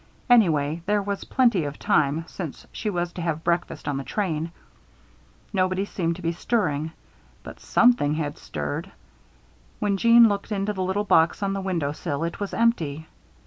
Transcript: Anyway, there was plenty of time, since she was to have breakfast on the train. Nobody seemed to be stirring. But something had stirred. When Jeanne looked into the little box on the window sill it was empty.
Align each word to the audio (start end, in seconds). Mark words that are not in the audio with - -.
Anyway, 0.31 0.81
there 0.87 0.99
was 1.03 1.25
plenty 1.25 1.63
of 1.63 1.77
time, 1.77 2.25
since 2.27 2.65
she 2.71 2.89
was 2.89 3.13
to 3.13 3.21
have 3.21 3.43
breakfast 3.43 3.87
on 3.87 3.97
the 3.97 4.03
train. 4.03 4.51
Nobody 5.53 5.85
seemed 5.85 6.15
to 6.15 6.23
be 6.23 6.31
stirring. 6.31 6.91
But 7.43 7.59
something 7.59 8.15
had 8.15 8.39
stirred. 8.39 8.91
When 9.77 9.97
Jeanne 9.97 10.27
looked 10.27 10.51
into 10.51 10.73
the 10.73 10.81
little 10.83 11.03
box 11.05 11.43
on 11.43 11.53
the 11.53 11.61
window 11.61 11.91
sill 11.91 12.23
it 12.23 12.39
was 12.39 12.51
empty. 12.51 13.05